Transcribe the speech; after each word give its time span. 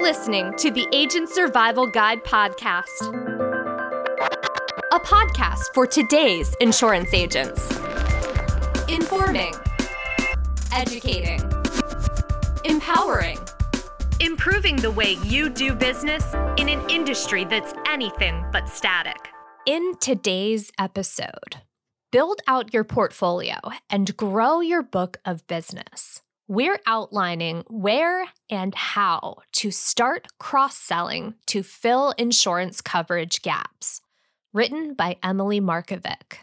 listening 0.00 0.54
to 0.56 0.70
the 0.70 0.88
Agent 0.92 1.28
Survival 1.28 1.86
Guide 1.86 2.24
podcast, 2.24 2.86
a 4.92 4.98
podcast 5.00 5.62
for 5.74 5.86
today's 5.86 6.54
insurance 6.60 7.12
agents. 7.12 7.70
Informing, 8.88 9.52
educating, 10.72 11.42
empowering, 12.64 13.38
improving 14.20 14.76
the 14.76 14.90
way 14.90 15.18
you 15.24 15.50
do 15.50 15.74
business 15.74 16.24
in 16.56 16.70
an 16.70 16.88
industry 16.88 17.44
that's 17.44 17.74
anything 17.86 18.42
but 18.52 18.70
static. 18.70 19.28
In 19.66 19.96
today's 20.00 20.72
episode, 20.78 21.56
build 22.10 22.40
out 22.46 22.72
your 22.72 22.84
portfolio 22.84 23.56
and 23.90 24.16
grow 24.16 24.60
your 24.60 24.82
book 24.82 25.18
of 25.26 25.46
business 25.46 26.22
we're 26.50 26.80
outlining 26.84 27.62
where 27.68 28.26
and 28.50 28.74
how 28.74 29.36
to 29.52 29.70
start 29.70 30.26
cross 30.40 30.76
selling 30.76 31.32
to 31.46 31.62
fill 31.62 32.10
insurance 32.18 32.80
coverage 32.80 33.40
gaps. 33.40 34.00
Written 34.52 34.94
by 34.94 35.16
Emily 35.22 35.60
Markovic. 35.60 36.38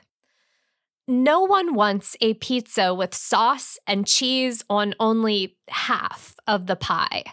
No 1.09 1.41
one 1.41 1.73
wants 1.73 2.15
a 2.21 2.35
pizza 2.35 2.93
with 2.93 3.13
sauce 3.13 3.77
and 3.85 4.07
cheese 4.07 4.63
on 4.70 4.93
only 4.98 5.57
half 5.67 6.37
of 6.48 6.67
the 6.67 6.77
pie. 6.77 7.23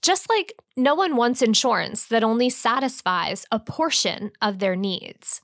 Just 0.00 0.30
like 0.30 0.52
no 0.76 0.94
one 0.94 1.16
wants 1.16 1.42
insurance 1.42 2.06
that 2.06 2.22
only 2.22 2.50
satisfies 2.50 3.46
a 3.50 3.58
portion 3.58 4.30
of 4.40 4.60
their 4.60 4.76
needs. 4.76 5.40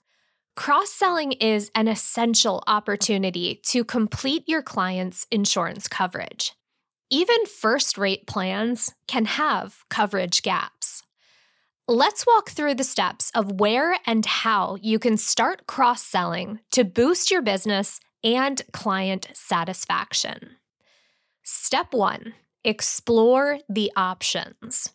Cross 0.54 0.92
selling 0.92 1.32
is 1.32 1.72
an 1.74 1.88
essential 1.88 2.62
opportunity 2.68 3.60
to 3.64 3.82
complete 3.82 4.44
your 4.46 4.62
client's 4.62 5.26
insurance 5.32 5.88
coverage. 5.88 6.52
Even 7.10 7.46
first 7.46 7.96
rate 7.96 8.26
plans 8.26 8.92
can 9.06 9.24
have 9.24 9.84
coverage 9.88 10.42
gaps. 10.42 11.02
Let's 11.86 12.26
walk 12.26 12.50
through 12.50 12.74
the 12.74 12.84
steps 12.84 13.30
of 13.34 13.60
where 13.60 13.96
and 14.06 14.26
how 14.26 14.76
you 14.82 14.98
can 14.98 15.16
start 15.16 15.66
cross 15.66 16.02
selling 16.02 16.60
to 16.72 16.84
boost 16.84 17.30
your 17.30 17.40
business 17.40 17.98
and 18.22 18.60
client 18.72 19.28
satisfaction. 19.32 20.56
Step 21.42 21.94
one 21.94 22.34
explore 22.62 23.60
the 23.70 23.90
options. 23.96 24.92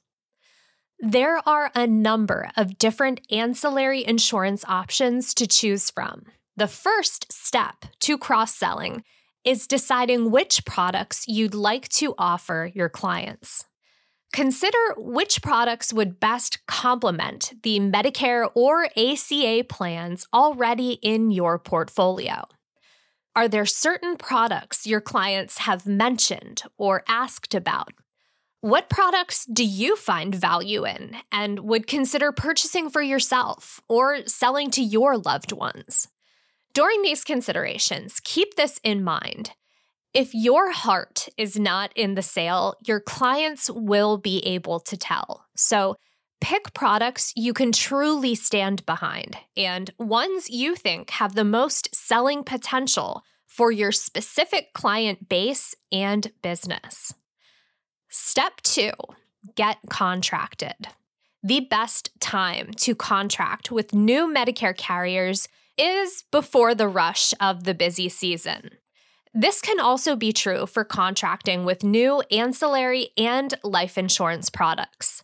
There 0.99 1.41
are 1.47 1.71
a 1.73 1.87
number 1.87 2.51
of 2.55 2.77
different 2.77 3.21
ancillary 3.31 4.05
insurance 4.05 4.63
options 4.67 5.33
to 5.33 5.47
choose 5.47 5.89
from. 5.89 6.25
The 6.55 6.67
first 6.67 7.33
step 7.33 7.85
to 8.01 8.19
cross 8.19 8.55
selling 8.55 9.03
is 9.45 9.67
deciding 9.67 10.31
which 10.31 10.65
products 10.65 11.25
you'd 11.27 11.53
like 11.53 11.89
to 11.89 12.15
offer 12.17 12.71
your 12.73 12.89
clients. 12.89 13.65
Consider 14.31 14.77
which 14.97 15.41
products 15.43 15.93
would 15.93 16.19
best 16.19 16.65
complement 16.65 17.53
the 17.61 17.79
Medicare 17.79 18.49
or 18.55 18.85
ACA 18.97 19.63
plans 19.69 20.25
already 20.33 20.93
in 21.03 21.29
your 21.29 21.59
portfolio. 21.59 22.43
Are 23.35 23.47
there 23.47 23.65
certain 23.65 24.15
products 24.17 24.87
your 24.87 25.01
clients 25.01 25.59
have 25.59 25.85
mentioned 25.85 26.63
or 26.77 27.03
asked 27.07 27.53
about? 27.53 27.89
What 28.61 28.89
products 28.89 29.45
do 29.45 29.65
you 29.65 29.95
find 29.95 30.33
value 30.33 30.85
in 30.85 31.17
and 31.31 31.59
would 31.59 31.85
consider 31.85 32.31
purchasing 32.31 32.89
for 32.89 33.01
yourself 33.01 33.81
or 33.89 34.25
selling 34.25 34.71
to 34.71 34.81
your 34.81 35.17
loved 35.17 35.51
ones? 35.51 36.07
During 36.73 37.03
these 37.03 37.23
considerations, 37.23 38.19
keep 38.23 38.55
this 38.55 38.79
in 38.83 39.03
mind. 39.03 39.51
If 40.13 40.33
your 40.33 40.71
heart 40.71 41.29
is 41.37 41.57
not 41.57 41.91
in 41.95 42.15
the 42.15 42.21
sale, 42.23 42.75
your 42.85 42.99
clients 42.99 43.69
will 43.69 44.17
be 44.17 44.39
able 44.45 44.79
to 44.81 44.97
tell. 44.97 45.45
So, 45.55 45.95
pick 46.41 46.73
products 46.73 47.31
you 47.35 47.53
can 47.53 47.71
truly 47.71 48.35
stand 48.35 48.85
behind 48.85 49.37
and 49.55 49.89
ones 49.97 50.49
you 50.49 50.75
think 50.75 51.11
have 51.11 51.35
the 51.35 51.45
most 51.45 51.95
selling 51.95 52.43
potential 52.43 53.23
for 53.47 53.71
your 53.71 53.91
specific 53.91 54.73
client 54.73 55.29
base 55.29 55.73
and 55.91 56.31
business. 56.41 57.13
Step 58.09 58.61
two 58.61 58.91
get 59.55 59.77
contracted. 59.89 60.87
The 61.43 61.61
best 61.61 62.09
time 62.19 62.71
to 62.77 62.95
contract 62.95 63.71
with 63.71 63.93
new 63.93 64.27
Medicare 64.27 64.75
carriers 64.75 65.47
is 65.77 66.23
before 66.31 66.75
the 66.75 66.87
rush 66.87 67.33
of 67.39 67.63
the 67.63 67.73
busy 67.73 68.09
season. 68.09 68.71
This 69.33 69.61
can 69.61 69.79
also 69.79 70.15
be 70.15 70.31
true 70.31 70.67
for 70.67 70.83
contracting 70.83 71.65
with 71.65 71.83
new 71.83 72.21
ancillary 72.29 73.09
and 73.17 73.53
life 73.63 73.97
insurance 73.97 74.49
products. 74.49 75.23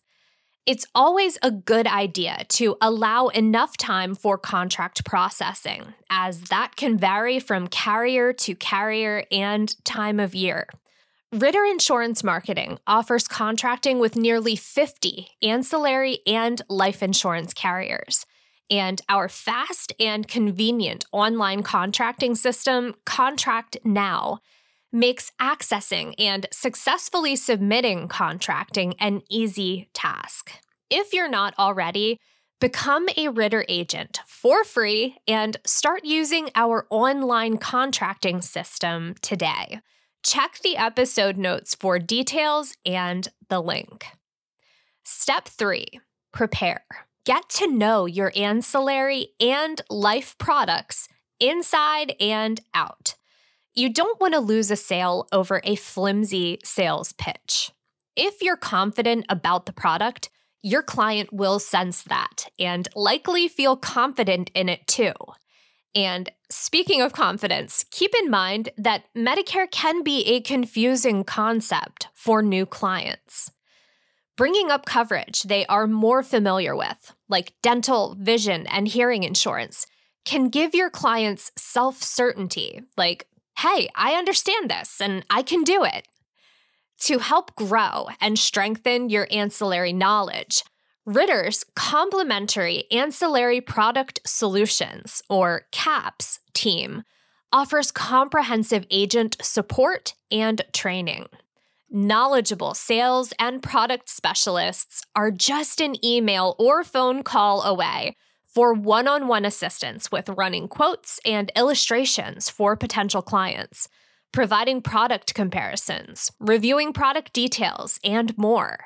It's 0.66 0.86
always 0.94 1.38
a 1.42 1.52
good 1.52 1.88
idea 1.88 2.46
to 2.50 2.76
allow 2.82 3.28
enough 3.28 3.78
time 3.78 4.16
for 4.16 4.38
contract 4.38 5.06
processing, 5.06 5.94
as 6.10 6.42
that 6.44 6.76
can 6.76 6.98
vary 6.98 7.40
from 7.40 7.68
carrier 7.68 8.34
to 8.34 8.56
carrier 8.56 9.24
and 9.32 9.74
time 9.84 10.20
of 10.20 10.36
year. 10.36 10.68
Ritter 11.32 11.64
Insurance 11.64 12.24
Marketing 12.24 12.80
offers 12.88 13.28
contracting 13.28 14.00
with 14.00 14.16
nearly 14.16 14.56
50 14.56 15.30
ancillary 15.44 16.20
and 16.26 16.62
life 16.68 17.04
insurance 17.04 17.54
carriers 17.54 18.26
and 18.70 19.02
our 19.10 19.28
fast 19.28 19.94
and 20.00 20.28
convenient 20.28 21.06
online 21.12 21.64
contracting 21.64 22.36
system, 22.36 22.96
Contract 23.06 23.78
Now, 23.84 24.40
makes 24.92 25.32
accessing 25.40 26.14
and 26.18 26.48
successfully 26.52 27.36
submitting 27.36 28.08
contracting 28.08 28.96
an 29.00 29.22
easy 29.30 29.90
task. 29.94 30.52
If 30.90 31.14
you're 31.14 31.30
not 31.30 31.54
already, 31.60 32.20
become 32.60 33.08
a 33.16 33.30
Ritter 33.30 33.66
agent 33.70 34.20
for 34.28 34.64
free 34.64 35.18
and 35.28 35.58
start 35.66 36.06
using 36.06 36.50
our 36.56 36.88
online 36.90 37.58
contracting 37.58 38.42
system 38.42 39.16
today. 39.22 39.80
Check 40.24 40.60
the 40.64 40.76
episode 40.76 41.38
notes 41.38 41.76
for 41.76 42.00
details 42.00 42.76
and 42.86 43.28
the 43.48 43.62
link. 43.62 44.06
Step 45.04 45.48
three 45.48 46.02
prepare 46.32 46.84
get 47.30 47.48
to 47.48 47.68
know 47.68 48.08
your 48.08 48.34
ancillary 48.36 49.28
and 49.40 49.82
life 49.88 50.36
products 50.40 51.08
inside 51.40 52.16
and 52.20 52.60
out. 52.74 53.14
You 53.76 53.94
don't 53.94 54.20
want 54.20 54.34
to 54.34 54.40
lose 54.40 54.72
a 54.72 54.76
sale 54.76 55.28
over 55.32 55.62
a 55.64 55.76
flimsy 55.76 56.58
sales 56.64 57.14
pitch. 57.14 57.72
If 58.16 58.42
you're 58.42 58.58
confident 58.58 59.28
about 59.30 59.68
the 59.68 59.72
product, 59.72 60.32
your 60.64 60.82
client 60.82 61.32
will 61.32 61.60
sense 61.60 62.02
that 62.02 62.48
and 62.58 62.88
likely 62.96 63.48
feel 63.48 63.78
confident 63.78 64.50
in 64.56 64.68
it 64.68 64.88
too. 64.88 65.14
And 65.94 66.32
speaking 66.50 67.00
of 67.00 67.14
confidence, 67.14 67.86
keep 67.92 68.16
in 68.16 68.32
mind 68.32 68.70
that 68.76 69.04
Medicare 69.16 69.70
can 69.70 70.02
be 70.02 70.26
a 70.26 70.42
confusing 70.42 71.24
concept 71.24 72.08
for 72.16 72.42
new 72.42 72.66
clients 72.66 73.52
bringing 74.40 74.72
up 74.72 74.86
coverage 74.86 75.44
they 75.44 75.66
are 75.66 75.86
more 75.86 76.24
familiar 76.24 76.74
with, 76.74 77.14
like 77.28 77.52
dental, 77.62 78.16
vision, 78.18 78.66
and 78.68 78.88
hearing 78.88 79.24
insurance, 79.24 79.86
can 80.24 80.48
give 80.48 80.74
your 80.74 80.90
clients 80.90 81.52
self 81.58 82.02
certainty, 82.02 82.82
like, 82.96 83.28
hey, 83.58 83.90
I 83.96 84.14
understand 84.14 84.70
this 84.70 85.02
and 85.02 85.26
I 85.30 85.42
can 85.42 85.64
do 85.66 85.84
it. 85.84 86.08
To 87.02 87.20
help 87.20 87.54
grow 87.58 88.08
and 88.22 88.40
strengthen 88.40 89.10
your 89.10 89.28
ancillary 89.30 89.92
knowledge, 89.92 90.64
Ritter's 91.06 91.66
Complementary 91.76 92.86
Ancillary 92.92 93.60
Product 93.60 94.22
Solutions, 94.26 95.22
or 95.30 95.64
CAPS, 95.74 96.40
team 96.54 97.04
offers 97.52 97.92
comprehensive 97.92 98.86
agent 98.90 99.36
support 99.42 100.14
and 100.32 100.62
training. 100.72 101.28
Knowledgeable 101.92 102.76
sales 102.76 103.34
and 103.40 103.64
product 103.64 104.10
specialists 104.10 105.02
are 105.16 105.32
just 105.32 105.82
an 105.82 105.96
email 106.06 106.56
or 106.60 106.84
phone 106.84 107.24
call 107.24 107.64
away 107.64 108.16
for 108.46 108.76
one 108.76 109.08
on 109.08 109.28
one 109.28 109.44
assistance 109.44 110.12
with 110.12 110.30
running 110.30 110.68
quotes 110.68 111.20
and 111.26 111.52
illustrations 111.56 112.48
for 112.48 112.76
potential 112.76 113.24
clients, 113.24 113.88
providing 114.32 114.84
product 114.84 115.34
comparisons, 115.34 116.32
reviewing 116.40 116.94
product 116.94 117.34
details, 117.34 118.00
and 118.04 118.38
more. 118.38 118.78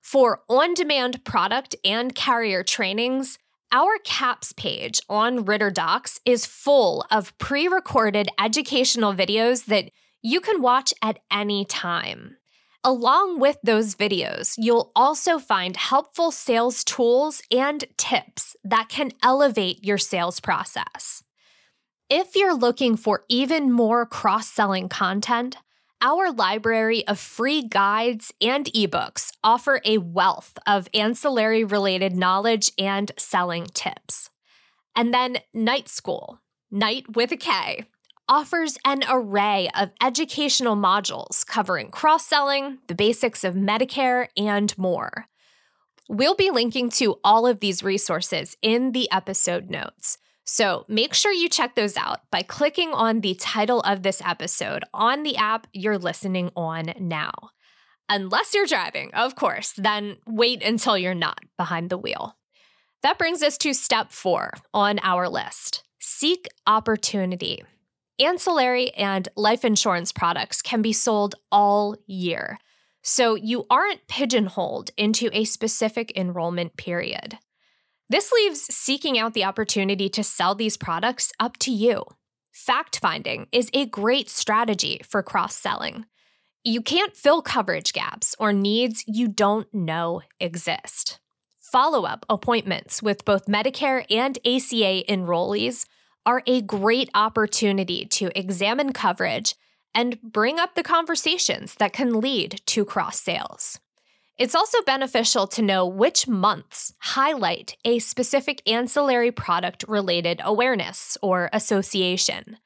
For 0.00 0.40
on 0.48 0.74
demand 0.74 1.24
product 1.24 1.76
and 1.84 2.16
carrier 2.16 2.64
trainings, 2.64 3.38
our 3.70 3.92
CAPS 4.02 4.52
page 4.54 5.00
on 5.08 5.44
Ritter 5.44 5.70
Docs 5.70 6.18
is 6.24 6.46
full 6.46 7.06
of 7.12 7.36
pre 7.38 7.68
recorded 7.68 8.28
educational 8.40 9.14
videos 9.14 9.66
that 9.66 9.92
you 10.24 10.40
can 10.40 10.62
watch 10.62 10.94
at 11.02 11.18
any 11.30 11.66
time. 11.66 12.38
Along 12.82 13.38
with 13.38 13.58
those 13.62 13.94
videos, 13.94 14.54
you'll 14.56 14.90
also 14.96 15.38
find 15.38 15.76
helpful 15.76 16.30
sales 16.30 16.82
tools 16.82 17.42
and 17.50 17.84
tips 17.98 18.56
that 18.64 18.88
can 18.88 19.12
elevate 19.22 19.84
your 19.84 19.98
sales 19.98 20.40
process. 20.40 21.22
If 22.08 22.36
you're 22.36 22.56
looking 22.56 22.96
for 22.96 23.24
even 23.28 23.70
more 23.70 24.06
cross 24.06 24.48
selling 24.48 24.88
content, 24.88 25.58
our 26.00 26.32
library 26.32 27.06
of 27.06 27.18
free 27.18 27.62
guides 27.62 28.32
and 28.40 28.64
ebooks 28.66 29.30
offer 29.44 29.82
a 29.84 29.98
wealth 29.98 30.56
of 30.66 30.88
ancillary 30.94 31.64
related 31.64 32.16
knowledge 32.16 32.72
and 32.78 33.12
selling 33.18 33.66
tips. 33.74 34.30
And 34.96 35.12
then 35.12 35.38
Night 35.52 35.88
School, 35.88 36.40
Night 36.70 37.14
with 37.14 37.30
a 37.30 37.36
K, 37.36 37.84
offers 38.28 38.78
an 38.84 39.02
array 39.08 39.68
of 39.78 39.92
educational 40.02 40.76
modules 40.76 41.46
covering 41.46 41.90
cross 41.90 42.26
selling, 42.26 42.78
the 42.86 42.94
basics 42.94 43.44
of 43.44 43.54
Medicare, 43.54 44.28
and 44.36 44.76
more. 44.78 45.26
We'll 46.08 46.34
be 46.34 46.50
linking 46.50 46.90
to 46.90 47.18
all 47.24 47.46
of 47.46 47.60
these 47.60 47.82
resources 47.82 48.56
in 48.60 48.92
the 48.92 49.10
episode 49.10 49.70
notes. 49.70 50.18
So 50.44 50.84
make 50.88 51.14
sure 51.14 51.32
you 51.32 51.48
check 51.48 51.74
those 51.74 51.96
out 51.96 52.20
by 52.30 52.42
clicking 52.42 52.92
on 52.92 53.20
the 53.20 53.34
title 53.34 53.80
of 53.80 54.02
this 54.02 54.20
episode 54.24 54.84
on 54.92 55.22
the 55.22 55.36
app 55.36 55.66
you're 55.72 55.98
listening 55.98 56.50
on 56.54 56.92
now. 57.00 57.32
Unless 58.10 58.52
you're 58.52 58.66
driving, 58.66 59.12
of 59.14 59.34
course, 59.34 59.72
then 59.72 60.18
wait 60.26 60.62
until 60.62 60.98
you're 60.98 61.14
not 61.14 61.40
behind 61.56 61.88
the 61.88 61.96
wheel. 61.96 62.36
That 63.02 63.18
brings 63.18 63.42
us 63.42 63.56
to 63.58 63.72
step 63.72 64.12
four 64.12 64.52
on 64.72 64.98
our 65.02 65.28
list 65.28 65.82
seek 66.00 66.46
opportunity. 66.66 67.62
Ancillary 68.20 68.92
and 68.94 69.28
life 69.34 69.64
insurance 69.64 70.12
products 70.12 70.62
can 70.62 70.82
be 70.82 70.92
sold 70.92 71.34
all 71.50 71.96
year, 72.06 72.58
so 73.02 73.34
you 73.34 73.66
aren't 73.68 74.06
pigeonholed 74.06 74.90
into 74.96 75.30
a 75.32 75.44
specific 75.44 76.16
enrollment 76.16 76.76
period. 76.76 77.38
This 78.08 78.30
leaves 78.30 78.60
seeking 78.60 79.18
out 79.18 79.34
the 79.34 79.44
opportunity 79.44 80.08
to 80.10 80.22
sell 80.22 80.54
these 80.54 80.76
products 80.76 81.32
up 81.40 81.56
to 81.58 81.72
you. 81.72 82.04
Fact 82.52 83.00
finding 83.00 83.48
is 83.50 83.68
a 83.74 83.86
great 83.86 84.30
strategy 84.30 85.00
for 85.04 85.20
cross 85.20 85.56
selling. 85.56 86.06
You 86.62 86.82
can't 86.82 87.16
fill 87.16 87.42
coverage 87.42 87.92
gaps 87.92 88.36
or 88.38 88.52
needs 88.52 89.02
you 89.08 89.26
don't 89.26 89.66
know 89.74 90.22
exist. 90.38 91.18
Follow 91.60 92.04
up 92.04 92.24
appointments 92.30 93.02
with 93.02 93.24
both 93.24 93.46
Medicare 93.46 94.06
and 94.08 94.38
ACA 94.46 95.02
enrollees 95.08 95.86
are 96.26 96.42
a 96.46 96.62
great 96.62 97.10
opportunity 97.14 98.04
to 98.06 98.36
examine 98.38 98.92
coverage 98.92 99.54
and 99.94 100.20
bring 100.22 100.58
up 100.58 100.74
the 100.74 100.82
conversations 100.82 101.74
that 101.76 101.92
can 101.92 102.20
lead 102.20 102.60
to 102.66 102.84
cross 102.84 103.20
sales. 103.20 103.78
It's 104.36 104.54
also 104.54 104.82
beneficial 104.82 105.46
to 105.48 105.62
know 105.62 105.86
which 105.86 106.26
months 106.26 106.92
highlight 106.98 107.76
a 107.84 108.00
specific 108.00 108.60
ancillary 108.68 109.30
product 109.30 109.84
related 109.86 110.40
awareness 110.44 111.16
or 111.22 111.48
association. 111.52 112.56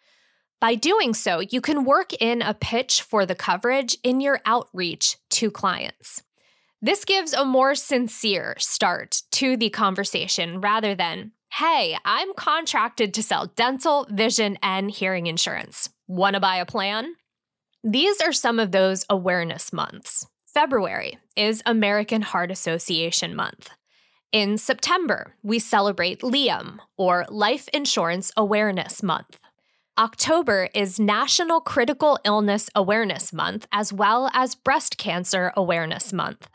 By 0.61 0.75
doing 0.75 1.13
so, 1.13 1.41
you 1.41 1.61
can 1.61 1.85
work 1.85 2.13
in 2.15 2.41
a 2.41 2.55
pitch 2.55 3.03
for 3.03 3.27
the 3.27 3.35
coverage 3.35 3.99
in 4.03 4.21
your 4.21 4.41
outreach 4.47 5.19
to 5.31 5.51
clients. 5.51 6.23
This 6.81 7.05
gives 7.05 7.33
a 7.33 7.45
more 7.45 7.75
sincere 7.75 8.55
start 8.59 9.23
to 9.33 9.57
the 9.57 9.69
conversation 9.69 10.61
rather 10.61 10.95
than, 10.95 11.33
Hey, 11.53 11.97
I'm 12.05 12.35
contracted 12.35 13.13
to 13.15 13.23
sell 13.23 13.47
dental, 13.47 14.07
vision, 14.11 14.59
and 14.63 14.91
hearing 14.91 15.27
insurance. 15.27 15.89
Want 16.07 16.35
to 16.35 16.41
buy 16.41 16.57
a 16.57 16.67
plan? 16.67 17.15
These 17.83 18.21
are 18.21 18.33
some 18.33 18.59
of 18.59 18.71
those 18.71 19.05
awareness 19.11 19.73
months. 19.73 20.27
February 20.47 21.19
is 21.37 21.63
American 21.65 22.23
Heart 22.23 22.51
Association 22.51 23.35
Month. 23.35 23.71
In 24.31 24.59
September, 24.59 25.35
we 25.43 25.59
celebrate 25.59 26.23
LIAM, 26.23 26.83
or 26.97 27.25
Life 27.29 27.69
Insurance 27.73 28.31
Awareness 28.37 29.03
Month. 29.03 29.41
October 29.99 30.69
is 30.75 31.01
National 31.01 31.61
Critical 31.61 32.19
Illness 32.25 32.69
Awareness 32.75 33.33
Month, 33.33 33.67
as 33.73 33.93
well 33.93 34.31
as 34.33 34.55
Breast 34.55 34.99
Cancer 34.99 35.53
Awareness 35.57 36.13
Month. 36.13 36.49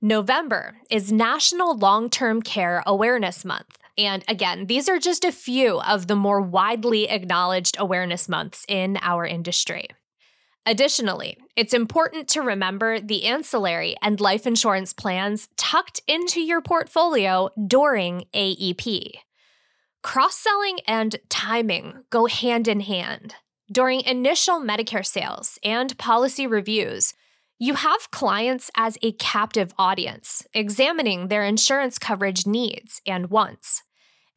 November 0.00 0.76
is 0.88 1.10
National 1.10 1.76
Long 1.76 2.08
Term 2.08 2.40
Care 2.40 2.82
Awareness 2.86 3.44
Month. 3.44 3.78
And 3.96 4.24
again, 4.26 4.66
these 4.66 4.88
are 4.88 4.98
just 4.98 5.24
a 5.24 5.32
few 5.32 5.80
of 5.80 6.06
the 6.06 6.16
more 6.16 6.40
widely 6.40 7.08
acknowledged 7.08 7.76
awareness 7.78 8.28
months 8.28 8.64
in 8.68 8.98
our 9.02 9.24
industry. 9.24 9.88
Additionally, 10.66 11.36
it's 11.56 11.74
important 11.74 12.26
to 12.28 12.40
remember 12.40 12.98
the 12.98 13.26
ancillary 13.26 13.96
and 14.00 14.20
life 14.20 14.46
insurance 14.46 14.92
plans 14.92 15.48
tucked 15.56 16.00
into 16.08 16.40
your 16.40 16.62
portfolio 16.62 17.50
during 17.66 18.24
AEP. 18.34 19.10
Cross 20.02 20.38
selling 20.38 20.78
and 20.88 21.16
timing 21.28 22.04
go 22.10 22.26
hand 22.26 22.66
in 22.66 22.80
hand. 22.80 23.34
During 23.70 24.02
initial 24.02 24.60
Medicare 24.60 25.06
sales 25.06 25.58
and 25.62 25.96
policy 25.98 26.46
reviews, 26.46 27.14
you 27.58 27.74
have 27.74 28.10
clients 28.10 28.70
as 28.76 28.98
a 29.02 29.12
captive 29.12 29.72
audience, 29.78 30.44
examining 30.52 31.28
their 31.28 31.44
insurance 31.44 31.98
coverage 31.98 32.46
needs 32.46 33.00
and 33.06 33.30
wants. 33.30 33.82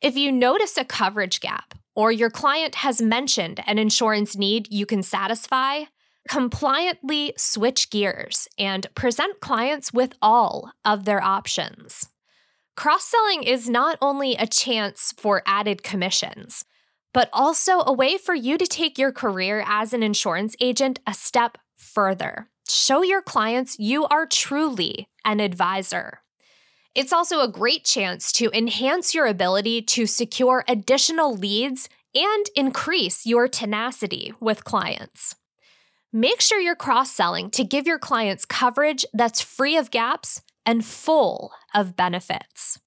If 0.02 0.16
you 0.16 0.32
notice 0.32 0.78
a 0.78 0.86
coverage 0.86 1.40
gap 1.40 1.74
or 1.96 2.12
your 2.12 2.30
client 2.30 2.76
has 2.76 3.02
mentioned 3.02 3.62
an 3.66 3.80
insurance 3.80 4.38
need 4.38 4.72
you 4.72 4.86
can 4.86 5.02
satisfy, 5.02 5.86
compliantly 6.28 7.34
switch 7.38 7.90
gears 7.90 8.48
and 8.60 8.86
present 8.94 9.40
clients 9.40 9.92
with 9.92 10.14
all 10.22 10.72
of 10.86 11.06
their 11.06 11.24
options. 11.24 12.10
Cross 12.76 13.06
selling 13.06 13.42
is 13.42 13.68
not 13.68 13.98
only 14.02 14.36
a 14.36 14.46
chance 14.46 15.14
for 15.18 15.42
added 15.48 15.82
commissions, 15.82 16.64
but 17.14 17.30
also 17.34 17.82
a 17.88 17.94
way 17.94 18.18
for 18.18 18.36
you 18.36 18.60
to 18.60 18.68
take 18.68 19.00
your 19.00 19.12
career 19.12 19.64
as 19.66 19.94
an 19.94 20.04
insurance 20.04 20.56
agent 20.60 21.00
a 21.08 21.14
step 21.16 21.58
further. 21.76 22.50
Show 22.70 23.02
your 23.02 23.22
clients 23.22 23.80
you 23.80 24.06
are 24.08 24.26
truly 24.26 25.08
an 25.24 25.40
advisor. 25.40 26.22
It's 26.94 27.14
also 27.14 27.42
a 27.42 27.48
great 27.48 27.86
chance 27.86 28.32
to 28.34 28.50
enhance 28.58 29.14
your 29.16 29.26
ability 29.26 29.84
to 29.84 30.06
secure 30.06 30.66
additional 30.68 31.36
leads 31.36 31.88
and 32.14 32.46
increase 32.56 33.26
your 33.26 33.48
tenacity 33.48 34.34
with 34.40 34.64
clients. 34.64 35.36
Make 36.12 36.42
sure 36.42 36.60
you're 36.60 36.76
cross 36.76 37.12
selling 37.12 37.52
to 37.52 37.64
give 37.64 37.86
your 37.86 38.00
clients 38.00 38.46
coverage 38.46 39.06
that's 39.14 39.42
free 39.42 39.78
of 39.78 39.92
gaps 39.92 40.42
and 40.66 40.84
full 40.84 41.52
of 41.74 41.96
benefits. 41.96 42.80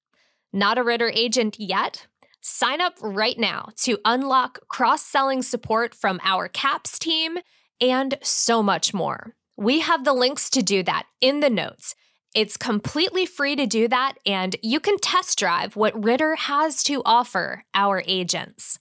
Not 0.51 0.77
a 0.77 0.83
Ritter 0.83 1.09
agent 1.09 1.55
yet? 1.59 2.07
Sign 2.41 2.81
up 2.81 2.95
right 3.01 3.39
now 3.39 3.69
to 3.77 3.99
unlock 4.03 4.67
cross 4.67 5.03
selling 5.03 5.41
support 5.41 5.95
from 5.95 6.19
our 6.23 6.47
CAPS 6.47 6.99
team 6.99 7.37
and 7.79 8.17
so 8.21 8.61
much 8.61 8.93
more. 8.93 9.35
We 9.57 9.79
have 9.81 10.05
the 10.05 10.13
links 10.13 10.49
to 10.51 10.61
do 10.61 10.83
that 10.83 11.03
in 11.19 11.39
the 11.39 11.49
notes 11.49 11.95
it's 12.33 12.55
completely 12.55 13.25
free 13.25 13.57
to 13.57 13.65
do 13.65 13.89
that, 13.89 14.13
and 14.25 14.55
you 14.61 14.79
can 14.79 14.97
test 14.99 15.37
drive 15.37 15.75
what 15.75 16.01
Ritter 16.01 16.35
has 16.35 16.81
to 16.83 17.01
offer 17.05 17.65
our 17.73 18.03
agents. 18.07 18.79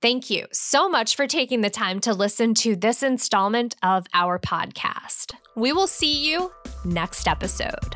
Thank 0.00 0.30
you 0.30 0.46
so 0.52 0.88
much 0.88 1.16
for 1.16 1.26
taking 1.26 1.62
the 1.62 1.70
time 1.70 1.98
to 2.00 2.14
listen 2.14 2.54
to 2.54 2.76
this 2.76 3.02
installment 3.02 3.74
of 3.82 4.06
our 4.14 4.38
podcast. 4.38 5.32
We 5.56 5.72
will 5.72 5.88
see 5.88 6.30
you 6.30 6.52
next 6.84 7.26
episode. 7.26 7.94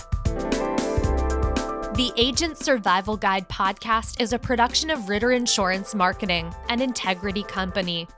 The 1.94 2.12
Agent 2.16 2.58
Survival 2.58 3.16
Guide 3.16 3.48
podcast 3.48 4.20
is 4.20 4.32
a 4.32 4.38
production 4.38 4.90
of 4.90 5.08
Ritter 5.08 5.30
Insurance 5.30 5.94
Marketing, 5.94 6.52
an 6.70 6.80
integrity 6.80 7.44
company. 7.44 8.08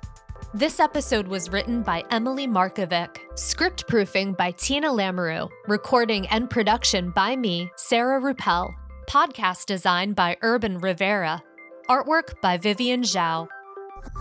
This 0.54 0.80
episode 0.80 1.28
was 1.28 1.50
written 1.50 1.82
by 1.82 2.04
Emily 2.10 2.46
Markovic, 2.46 3.18
script 3.40 3.86
proofing 3.88 4.34
by 4.34 4.50
Tina 4.50 4.92
Lamoreux, 4.92 5.48
recording 5.66 6.26
and 6.28 6.50
production 6.50 7.10
by 7.10 7.34
me, 7.34 7.70
Sarah 7.74 8.20
Rueppel, 8.20 8.70
podcast 9.08 9.64
design 9.64 10.12
by 10.12 10.36
Urban 10.42 10.78
Rivera, 10.78 11.42
artwork 11.88 12.38
by 12.42 12.58
Vivian 12.58 13.00
Zhao. 13.00 13.48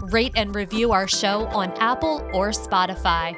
Rate 0.04 0.34
and 0.38 0.56
review 0.56 0.94
our 0.94 1.08
show 1.08 1.46
on 1.48 1.72
Apple 1.80 2.22
or 2.34 2.50
Spotify. 2.50 3.36